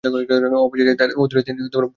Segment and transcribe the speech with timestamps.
[0.59, 1.89] অবশেষে তার অদূরেই তিনি ভূপতিত হলেন।